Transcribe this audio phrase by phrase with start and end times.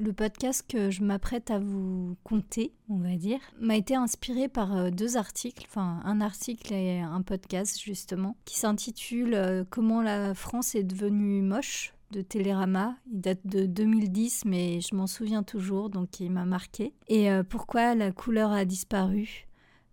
[0.00, 4.76] Le podcast que je m'apprête à vous conter, on va dire, m'a été inspiré par
[4.76, 10.34] euh, deux articles, enfin un article et un podcast justement, qui s'intitule euh, Comment la
[10.34, 12.96] France est devenue moche de Télérama.
[13.10, 16.94] Il date de 2010, mais je m'en souviens toujours, donc il m'a marqué.
[17.08, 19.48] Et euh, pourquoi la couleur a disparu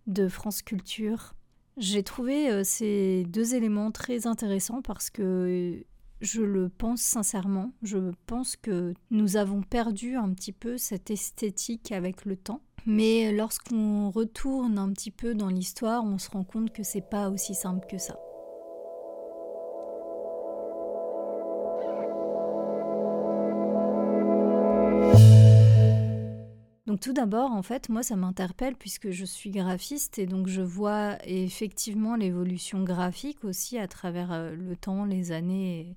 [0.06, 1.34] de France Culture.
[1.78, 5.84] J'ai trouvé ces deux éléments très intéressants parce que
[6.20, 7.72] je le pense sincèrement.
[7.82, 12.60] Je pense que nous avons perdu un petit peu cette esthétique avec le temps.
[12.86, 17.30] Mais lorsqu'on retourne un petit peu dans l'histoire, on se rend compte que c'est pas
[17.30, 18.16] aussi simple que ça.
[27.00, 31.16] Tout d'abord, en fait, moi, ça m'interpelle puisque je suis graphiste et donc je vois
[31.24, 35.96] effectivement l'évolution graphique aussi à travers euh, le temps, les années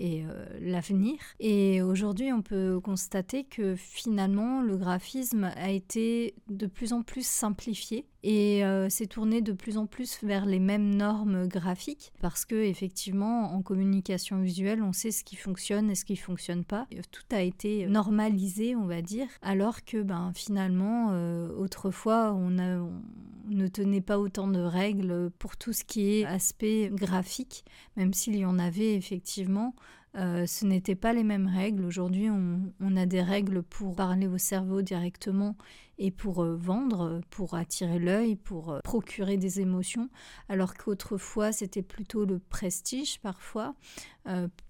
[0.00, 1.16] euh, l'avenir.
[1.38, 7.26] Et aujourd'hui, on peut constater que finalement, le graphisme a été de plus en plus
[7.26, 12.44] simplifié et euh, s'est tourné de plus en plus vers les mêmes normes graphiques parce
[12.44, 16.86] que effectivement, en communication visuelle, on sait ce qui fonctionne et ce qui fonctionne pas.
[17.10, 23.68] Tout a été normalisé, on va dire, alors que ben finalement, euh, autrefois, on ne
[23.68, 27.64] tenait pas autant de règles pour tout ce qui est aspect graphique,
[27.96, 29.74] même s'il y en avait effectivement.
[30.16, 31.84] Euh, ce n'étaient pas les mêmes règles.
[31.84, 35.56] Aujourd'hui, on, a des règles pour parler au cerveau directement
[35.98, 40.08] et pour euh, vendre, pour attirer l'œil, pour euh, procurer des émotions,
[40.48, 43.74] alors qu'autrefois, c'était plutôt le prestige parfois,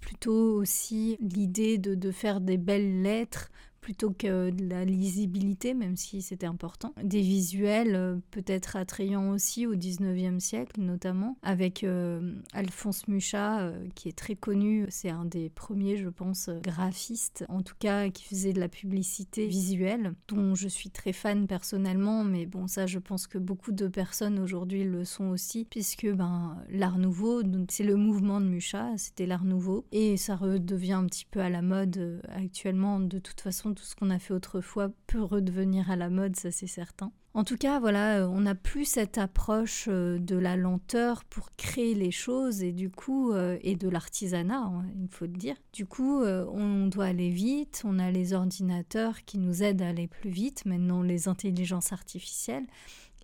[0.00, 3.50] plutôt aussi l'idée de, faire des belles lettres
[3.90, 6.94] plutôt que de la lisibilité, même si c'était important.
[7.02, 13.88] Des visuels euh, peut-être attrayants aussi au 19e siècle, notamment, avec euh, Alphonse Mucha, euh,
[13.96, 18.22] qui est très connu, c'est un des premiers, je pense, graphistes, en tout cas, qui
[18.22, 23.00] faisait de la publicité visuelle, dont je suis très fan personnellement, mais bon, ça, je
[23.00, 27.96] pense que beaucoup de personnes aujourd'hui le sont aussi, puisque ben, l'art nouveau, c'est le
[27.96, 32.22] mouvement de Mucha, c'était l'art nouveau, et ça redevient un petit peu à la mode
[32.28, 36.36] actuellement, de toute façon tout ce qu'on a fait autrefois peut redevenir à la mode,
[36.36, 37.12] ça c'est certain.
[37.32, 41.54] En tout cas, voilà, euh, on n'a plus cette approche euh, de la lenteur pour
[41.56, 45.54] créer les choses et du coup, euh, et de l'artisanat, hein, il faut le dire.
[45.72, 50.08] Du coup, on doit aller vite, on a les ordinateurs qui nous aident à aller
[50.08, 52.66] plus vite, maintenant les intelligences artificielles,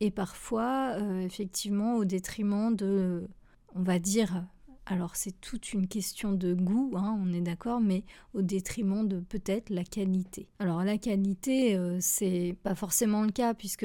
[0.00, 3.28] et parfois, effectivement, au détriment de,
[3.74, 4.44] on va dire,
[4.86, 8.04] alors c'est toute une question de goût, hein, on est d'accord, mais
[8.34, 10.46] au détriment de peut-être la qualité.
[10.60, 13.84] Alors la qualité, euh, c'est pas forcément le cas puisque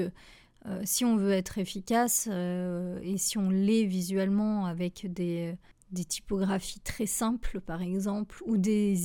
[0.68, 5.56] euh, si on veut être efficace euh, et si on l'est visuellement avec des,
[5.92, 8.96] des typographies très simples par exemple ou des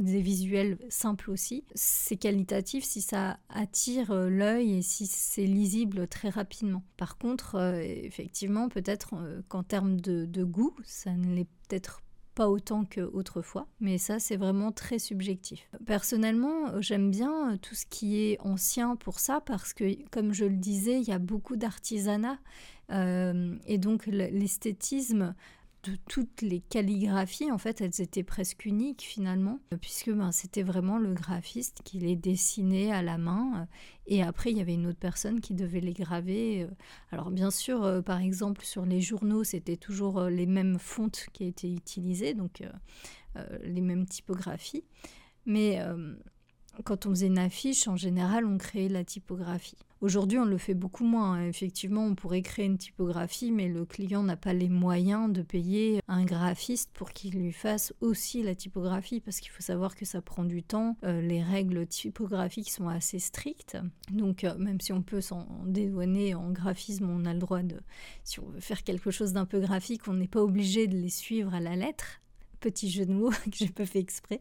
[0.00, 6.06] des visuels simples aussi c'est qualitatif si ça attire euh, l'œil et si c'est lisible
[6.06, 11.34] très rapidement par contre euh, effectivement peut-être euh, qu'en termes de, de, goût ça ne
[11.34, 12.02] l'est peut-être
[12.34, 15.68] pas autant qu'autrefois, mais ça c'est vraiment très subjectif.
[15.86, 20.54] Personnellement, j'aime bien tout ce qui est ancien pour ça parce que, comme je le
[20.54, 22.38] disais, il y a beaucoup d'artisanat
[22.92, 25.34] et donc l'esthétisme
[26.08, 31.12] toutes les calligraphies, en fait, elles étaient presque uniques finalement, puisque ben, c'était vraiment le
[31.14, 33.64] graphiste qui les dessinait à la main, euh,
[34.06, 36.62] et après il y avait une autre personne qui devait les graver.
[36.62, 36.68] Euh.
[37.12, 41.44] Alors bien sûr, euh, par exemple, sur les journaux, c'était toujours les mêmes fontes qui
[41.44, 42.62] étaient utilisées, donc
[43.62, 44.84] les mêmes typographies,
[45.46, 45.80] mais
[46.84, 49.76] quand on faisait une affiche, en général, on créait la typographie.
[50.00, 51.32] Aujourd'hui, on le fait beaucoup moins.
[51.32, 51.48] Hein.
[51.48, 56.00] Effectivement, on pourrait créer une typographie, mais le client n'a pas les moyens de payer
[56.06, 60.22] un graphiste pour qu'il lui fasse aussi la typographie, parce qu'il faut savoir que ça
[60.22, 60.96] prend du temps.
[61.02, 63.76] Euh, les règles typographiques sont assez strictes.
[64.12, 67.80] Donc, euh, même si on peut s'en dédouaner en graphisme, on a le droit de...
[68.22, 71.10] Si on veut faire quelque chose d'un peu graphique, on n'est pas obligé de les
[71.10, 72.20] suivre à la lettre
[72.60, 74.40] petit jeu de mots que j'ai pas fait exprès.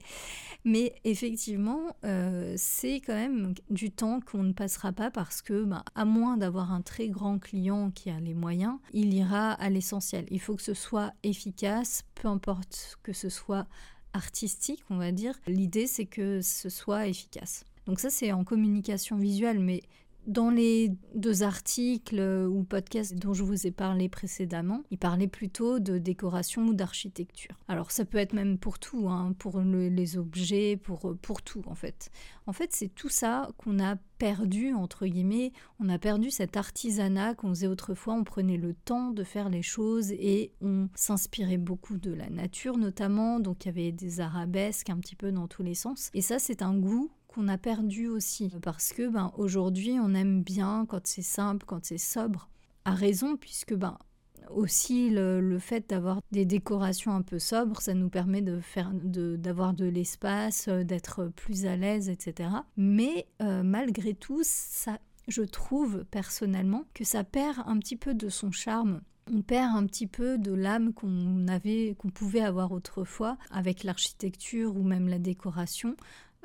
[0.65, 5.83] Mais effectivement, euh, c'est quand même du temps qu'on ne passera pas parce que, bah,
[5.95, 10.25] à moins d'avoir un très grand client qui a les moyens, il ira à l'essentiel.
[10.31, 13.67] Il faut que ce soit efficace, peu importe que ce soit
[14.13, 15.39] artistique, on va dire.
[15.47, 17.63] L'idée, c'est que ce soit efficace.
[17.85, 19.81] Donc ça, c'est en communication visuelle, mais
[20.27, 25.79] dans les deux articles ou podcasts dont je vous ai parlé précédemment, il parlait plutôt
[25.79, 27.55] de décoration ou d'architecture.
[27.67, 31.75] Alors ça peut être même pour tout, hein, pour les objets, pour, pour tout en
[31.75, 32.11] fait.
[32.45, 35.51] En fait, c'est tout ça qu'on a perdu, entre guillemets.
[35.79, 38.13] On a perdu cet artisanat qu'on faisait autrefois.
[38.13, 42.77] On prenait le temps de faire les choses et on s'inspirait beaucoup de la nature
[42.77, 43.39] notamment.
[43.39, 46.09] Donc il y avait des arabesques un petit peu dans tous les sens.
[46.13, 47.11] Et ça, c'est un goût
[47.47, 48.51] a perdu aussi.
[48.61, 52.49] Parce que ben, aujourd'hui, on aime bien quand c'est simple, quand c'est sobre.
[52.85, 53.97] À raison, puisque ben,
[54.49, 59.73] aussi le, fait d'avoir des décorations un peu sobres, ça nous permet de faire, d'avoir
[59.73, 62.49] de, l'espace, euh, d'être plus à l'aise, etc.
[62.77, 68.29] Mais euh, malgré tout, ça, je trouve personnellement que ça perd un petit peu de
[68.29, 69.01] son charme
[69.33, 74.75] on perd un petit peu de l'âme qu'on avait, qu'on pouvait avoir autrefois avec l'architecture
[74.75, 75.95] ou même la décoration.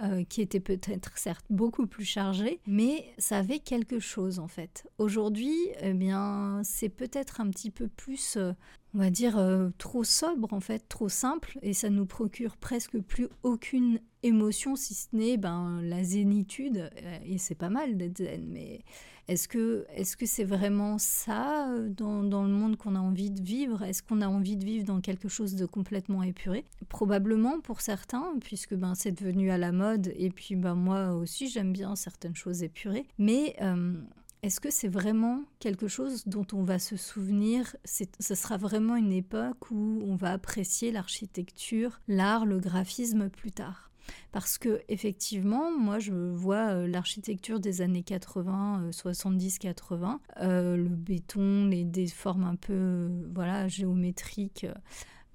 [0.00, 4.88] Euh, qui était peut-être certes beaucoup plus chargée, mais ça avait quelque chose en fait.
[4.98, 8.52] Aujourd'hui, eh bien, c'est peut-être un petit peu plus, euh,
[8.94, 12.98] on va dire, euh, trop sobre en fait, trop simple, et ça nous procure presque
[13.00, 16.90] plus aucune émotion si ce n'est ben, la zénitude,
[17.24, 18.80] et c'est pas mal d'être zen, mais
[19.28, 23.42] est-ce que est-ce c'est vraiment ça euh, dans, dans le monde qu'on a envie de
[23.42, 23.82] vivre?
[23.82, 26.64] Est-ce qu'on a envie de vivre dans quelque chose de complètement épuré?
[26.88, 30.12] Probablement pour certains, puisque ben c'est devenu à la mode.
[30.16, 33.06] Et puis ben moi aussi j'aime bien certaines choses épurées.
[33.18, 33.94] Mais euh,
[34.42, 37.76] est-ce que c'est vraiment quelque chose dont on va se souvenir?
[37.84, 43.91] Ce sera vraiment une époque où on va apprécier l'architecture, l'art, le graphisme plus tard.
[44.32, 50.88] Parce que effectivement, moi je vois euh, l'architecture des années 80, 70-80, euh, euh, le
[50.88, 54.66] béton, les des formes un peu voilà géométriques.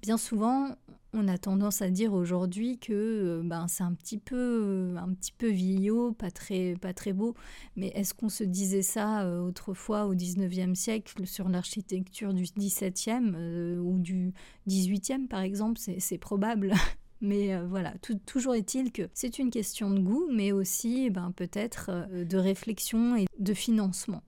[0.02, 0.76] Bien souvent,
[1.12, 5.48] on a tendance à dire aujourd'hui que ben, c'est un petit peu un petit peu
[5.48, 7.34] vieillot, pas très pas très beau.
[7.76, 13.98] Mais est-ce qu'on se disait ça autrefois au 19e siècle sur l'architecture du 17e ou
[13.98, 14.32] du
[14.68, 15.80] 18e par exemple?
[15.98, 16.72] C'est probable.
[17.20, 17.94] Mais euh, voilà,
[18.26, 22.36] toujours est-il que c'est une question de goût, mais aussi eh ben, peut-être euh, de
[22.38, 24.22] réflexion et de financement.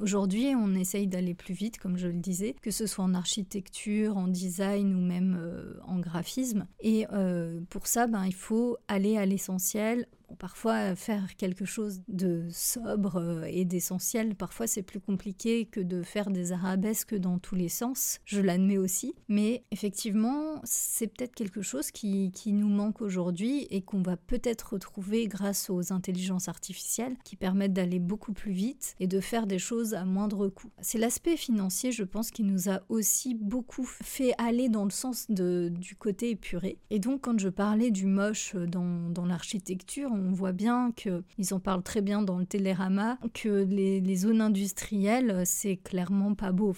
[0.00, 4.18] Aujourd'hui, on essaye d'aller plus vite, comme je le disais, que ce soit en architecture,
[4.18, 6.66] en design ou même euh, en graphisme.
[6.80, 7.06] Et
[7.70, 10.06] pour ça, ben, il faut aller à l'essentiel,
[10.38, 16.30] parfois faire quelque chose de sobre et d'essentiel, parfois c'est plus compliqué que de faire
[16.30, 21.90] des arabesques dans tous les sens, je l'admets aussi, mais effectivement c'est peut-être quelque chose
[21.90, 27.36] qui, qui nous manque aujourd'hui et qu'on va peut-être retrouver grâce aux intelligences artificielles qui
[27.36, 30.70] permettent d'aller beaucoup plus vite et de faire des choses à moindre coût.
[30.80, 35.30] C'est l'aspect financier, je pense, qui nous a aussi beaucoup fait aller dans le sens
[35.30, 36.78] de, du côté épuré.
[36.90, 41.60] Et donc quand je parlais du moche dans, dans l'architecture, on voit bien qu'ils en
[41.60, 46.74] parlent très bien dans le Télérama, que les, zones industrielles, c'est clairement pas beau.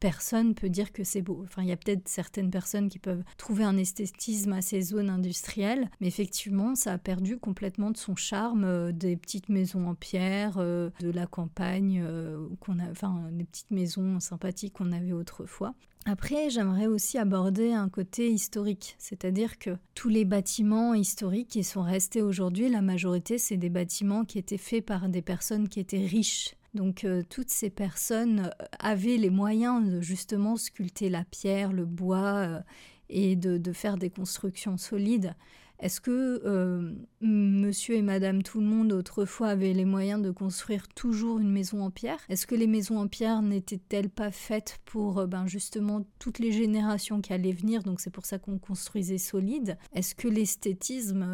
[0.00, 1.42] Personne peut dire que c'est beau.
[1.44, 5.10] Enfin, il y a peut-être certaines personnes qui peuvent trouver un esthétisme à ces zones
[5.10, 9.94] industrielles, mais effectivement, ça a perdu complètement de son charme euh, des petites maisons en
[9.94, 15.12] pierre, euh, de la campagne, euh, qu'on a, enfin, des petites maisons sympathiques qu'on avait
[15.12, 15.74] autrefois.
[16.08, 21.82] Après, j'aimerais aussi aborder un côté historique, c'est-à-dire que tous les bâtiments historiques qui sont
[21.82, 26.06] restés aujourd'hui, la majorité, c'est des bâtiments qui étaient faits par des personnes qui étaient
[26.06, 26.54] riches.
[26.76, 31.84] Donc euh, toutes ces personnes euh, avaient les moyens de justement sculpter la pierre, le
[31.84, 32.60] bois euh,
[33.08, 35.34] et de, faire des constructions solides.
[35.78, 41.38] Est-ce que monsieur et madame tout le monde autrefois avaient les moyens de construire toujours
[41.38, 42.18] une maison en pierre?
[42.30, 47.20] Est-ce que les maisons en pierre n'étaient-elles pas faites pour ben, justement toutes les générations
[47.20, 47.82] qui allaient venir?
[47.82, 49.76] Donc c'est pour ça qu'on construisait solide.
[49.92, 51.28] Est-ce que l'esthétisme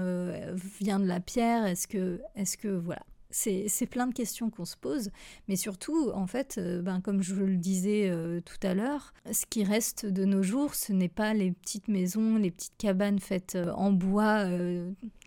[0.81, 1.65] vient de la pierre?
[1.65, 5.11] Est-ce que, est-ce que voilà c'est plein de questions qu'on se pose,
[5.49, 9.47] mais surtout, en fait, euh, ben, comme je le disais euh, tout à l'heure, ce
[9.47, 13.57] qui reste de nos jours, ce n'est pas les petites maisons, les petites cabanes faites
[13.57, 14.47] euh, en bois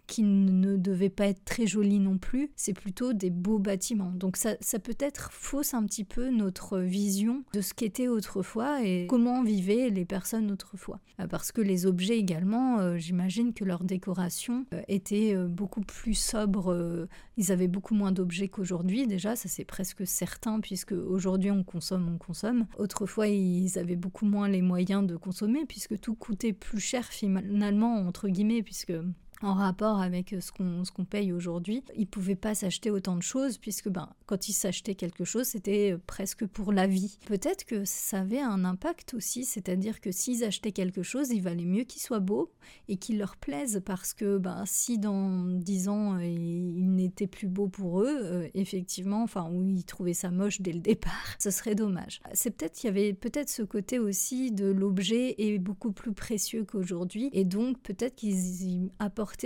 [0.07, 4.11] qui ne devaient pas être très jolis non plus, c'est plutôt des beaux bâtiments.
[4.11, 9.07] Donc ça, ça peut-être fausse un petit peu notre vision de ce qu'était autrefois et
[9.07, 10.99] comment vivaient les personnes autrefois.
[11.19, 16.13] Euh, parce que les objets également, euh, j'imagine que leur décoration euh, était beaucoup plus
[16.13, 17.07] sobre,
[17.37, 22.09] ils avaient beaucoup moins d'objets qu'aujourd'hui déjà, ça c'est presque certain puisque aujourd'hui on consomme,
[22.13, 22.65] on consomme.
[22.77, 27.95] Autrefois ils avaient beaucoup moins les moyens de consommer puisque tout coûtait plus cher finalement
[27.95, 28.93] entre guillemets puisque
[29.41, 31.83] en rapport avec euh, ce qu'on qu'on paye aujourd'hui.
[31.95, 35.93] Ils pouvaient pas s'acheter autant de choses puisque ben, quand ils s'achetaient quelque chose, c'était
[35.93, 37.17] euh, presque pour la vie.
[37.25, 41.65] Peut-être que ça avait un impact aussi, c'est-à-dire que s'ils achetaient quelque chose, il valait
[41.65, 42.51] mieux qu'il soit beau
[42.87, 47.47] et qu'il leur plaise parce que ben, si dans 10 ans euh, il été plus
[47.47, 51.75] beau pour eux, effectivement, enfin, où ils trouvaient ça moche dès le départ, ce serait
[51.75, 52.21] dommage.
[52.33, 56.65] C'est peut-être qu'il y avait peut-être ce côté aussi de l'objet est beaucoup plus précieux
[56.65, 58.89] qu'aujourd'hui, et donc peut-être qu'ils y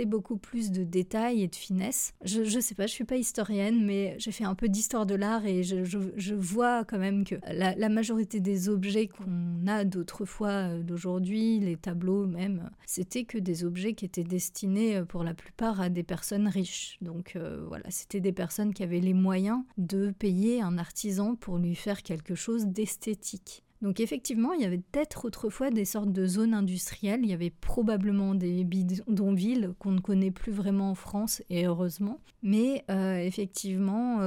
[0.06, 2.14] beaucoup plus de détails et de finesse.
[2.24, 5.14] Je, je sais pas, je suis pas historienne, mais j'ai fait un peu d'histoire de
[5.14, 10.48] l'art et je, vois quand même que la, la majorité des objets qu'on a d'autrefois,
[10.48, 15.34] euh, d'aujourd'hui, les tableaux même, c'était que des objets qui étaient destinés euh, pour la
[15.34, 16.98] plupart à des personnes riches.
[17.02, 21.58] Donc euh, voilà, c'était des personnes qui avaient les moyens de payer un artisan pour
[21.58, 23.64] lui faire quelque chose d'esthétique.
[23.82, 27.50] Donc effectivement, il y avait peut-être autrefois des sortes de zones industrielles, il y avait
[27.50, 32.20] probablement des bidonvilles qu'on ne connaît plus vraiment en France, et heureusement.
[32.42, 34.18] Mais euh, effectivement,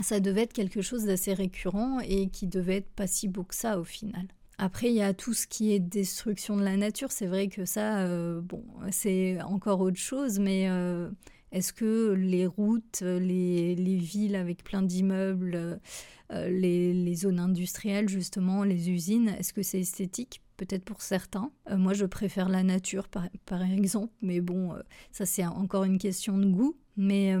[0.00, 3.54] ça devait être quelque chose d'assez récurrent et qui devait être pas si beau que
[3.54, 4.26] ça au final.
[4.58, 7.12] Après, il y a tout ce qui est destruction de la nature.
[7.12, 11.10] C'est vrai que ça, euh, bon, c'est encore autre chose, mais euh,
[11.56, 15.80] est-ce que les routes, les, villes avec plein d'immeubles,
[16.32, 20.42] euh, les, zones industrielles, justement, les usines, est-ce que c'est esthétique?
[20.56, 21.50] Peut-être pour certains.
[21.70, 24.74] moi, je préfère la nature, par, exemple, mais bon,
[25.12, 26.76] ça, c'est encore une question de goût.
[26.96, 27.36] Mais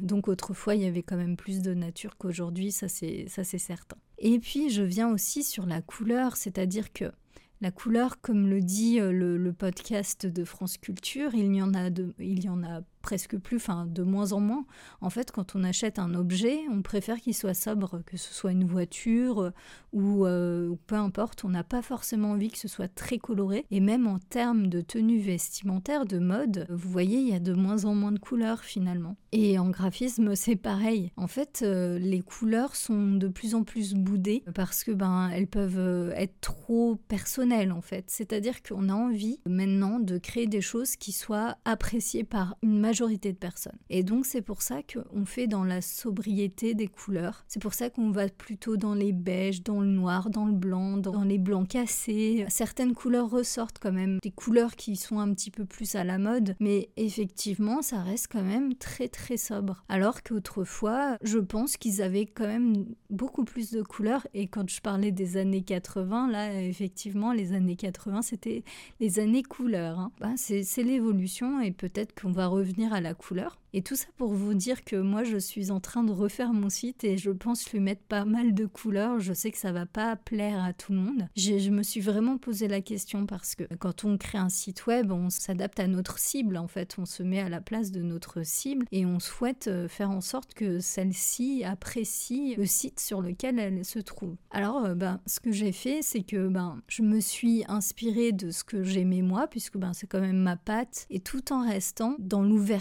[0.00, 3.96] donc, autrefois, il y avait quand même plus de nature qu'aujourd'hui, ça, c'est certain.
[4.18, 7.12] Et puis je viens aussi sur la couleur, c'est-à-dire que
[7.60, 11.88] la couleur, comme le dit euh, le, podcast de France Culture, il y en a,
[12.18, 14.64] il y en a presque plus, enfin de moins en moins.
[15.02, 18.52] En fait, quand on achète un objet, on préfère qu'il soit sobre, que ce soit
[18.52, 19.50] une voiture euh,
[19.94, 21.44] euh, ou, peu importe.
[21.44, 23.66] On n'a pas forcément envie que ce soit très coloré.
[23.70, 27.52] Et même en termes de tenue vestimentaire, de mode, vous voyez, il y a de
[27.52, 29.16] moins en moins de couleurs finalement.
[29.32, 31.12] Et en graphisme, c'est pareil.
[31.18, 35.46] En fait, euh, les couleurs sont de plus en plus boudées parce que ben elles
[35.46, 38.06] peuvent être trop personnelles en fait.
[38.08, 42.93] C'est-à-dire qu'on a envie maintenant de créer des choses qui soient appréciées par une majorité
[42.94, 43.78] de personnes.
[43.90, 47.44] Et donc c'est pour ça qu'on fait dans la sobriété des couleurs.
[47.48, 50.96] C'est pour ça qu'on va plutôt dans les beiges, dans le noir, dans le blanc,
[50.96, 52.46] dans les blancs cassés.
[52.48, 56.18] Certaines couleurs ressortent quand même, des couleurs qui sont un petit peu plus à la
[56.18, 59.84] mode, mais effectivement ça reste quand même très très sobre.
[59.88, 64.26] Alors qu'autrefois, je pense qu'ils avaient quand même beaucoup plus de couleurs.
[64.34, 68.62] Et quand je parlais des années 80, là effectivement les années 80 c'était
[69.00, 69.98] les années couleurs.
[69.98, 70.12] Hein.
[70.20, 73.58] Ben, c'est l'évolution et peut-être qu'on va revenir à la couleur.
[73.76, 76.68] Et tout ça pour vous dire que moi, je suis en train de refaire mon
[76.68, 79.18] site et je pense lui mettre pas mal de couleurs.
[79.18, 81.26] Je sais que ça va pas plaire à tout le monde.
[81.34, 85.10] Je me suis vraiment posé la question parce que quand on crée un site web,
[85.10, 86.56] on s'adapte à notre cible.
[86.56, 89.88] En fait, on se met à la place de notre cible et on souhaite euh,
[89.88, 94.36] faire en sorte que celle-ci apprécie le site sur lequel elle se trouve.
[94.52, 98.52] Alors, euh, ben, ce que j'ai fait, c'est que ben, je me suis inspirée de
[98.52, 102.14] ce que j'aimais moi, puisque ben, c'est quand même ma patte, et tout en restant
[102.20, 102.73] dans l'ouverture.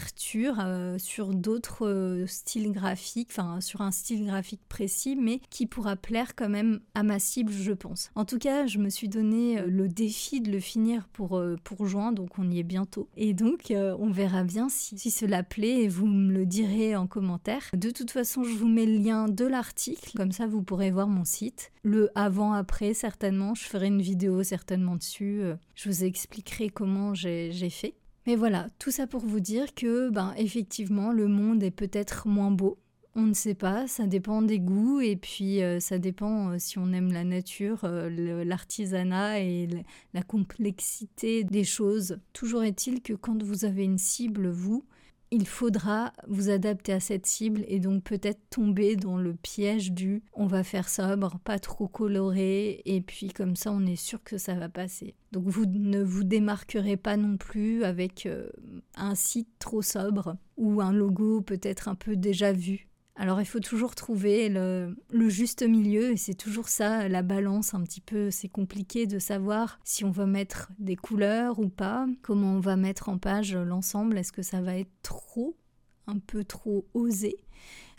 [0.59, 5.95] Euh, sur d'autres euh, styles graphiques, enfin sur un style graphique précis, mais qui pourra
[5.95, 8.11] plaire quand même à ma cible, je pense.
[8.15, 11.85] En tout cas, je me suis donné euh, le défi de le finir pour, pour
[11.85, 13.07] juin, donc on y est bientôt.
[13.17, 17.07] Et donc, on verra bien si, si cela plaît et vous me le direz en
[17.07, 17.63] commentaire.
[17.73, 21.07] De toute façon, je vous mets le lien de l'article, comme ça vous pourrez voir
[21.07, 21.71] mon site.
[21.83, 25.41] Le avant-après, certainement, je ferai une vidéo certainement dessus.
[25.75, 27.95] Je vous expliquerai comment j'ai fait.
[28.25, 32.51] Mais voilà, tout ça pour vous dire que, ben, effectivement, le monde est peut-être moins
[32.51, 32.77] beau.
[33.15, 36.79] On ne sait pas, ça dépend des goûts et puis euh, ça dépend euh, si
[36.79, 39.67] on aime la nature, euh, l'artisanat et
[40.15, 42.17] la complexité des choses.
[42.33, 44.83] Toujours est-il que quand vous avez une cible, vous,
[45.33, 50.21] il faudra vous adapter à cette cible et donc peut-être tomber dans le piège du
[50.33, 54.37] on va faire sobre, pas trop coloré et puis comme ça on est sûr que
[54.37, 55.15] ça va passer.
[55.31, 58.47] Donc vous ne vous démarquerez pas non plus avec euh,
[58.95, 62.87] un site trop sobre ou un logo peut-être un peu déjà vu.
[63.15, 64.95] Alors il faut toujours trouver le,
[65.29, 68.31] juste milieu et c'est toujours ça, la balance un petit peu.
[68.31, 72.75] C'est compliqué de savoir si on va mettre des couleurs ou pas, comment on va
[72.75, 75.55] mettre en page l'ensemble, est-ce que ça va être trop,
[76.07, 77.37] un peu trop osé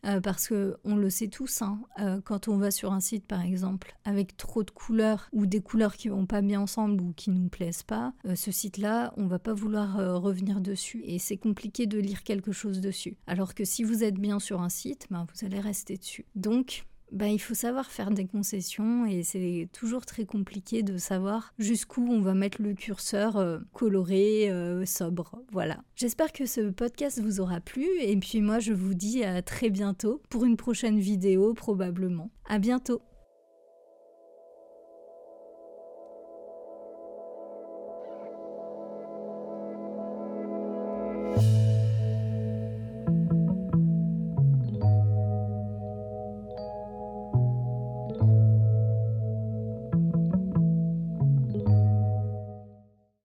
[0.07, 3.27] euh, parce que on le sait tous, hein, euh, quand on va sur un site
[3.27, 7.13] par exemple avec trop de couleurs ou des couleurs qui vont pas bien ensemble ou
[7.15, 11.37] qui nous plaisent pas, euh, ce site-là, on va pas vouloir revenir dessus et c'est
[11.37, 13.17] compliqué de lire quelque chose dessus.
[13.27, 16.27] Alors que si vous êtes bien sur un site, ben, vous allez rester dessus.
[16.35, 16.85] Donc
[17.15, 22.07] bah, il faut savoir faire des concessions et c'est toujours très compliqué de savoir jusqu'où
[22.11, 25.41] on va mettre le curseur euh, coloré, euh, sobre.
[25.53, 25.79] Voilà.
[25.95, 29.71] J'espère que ce podcast vous aura plu et puis moi je vous dis à très
[29.71, 32.31] bientôt pour une prochaine vidéo probablement.
[32.49, 33.01] À bientôt.